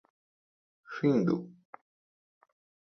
[0.95, 1.35] Findo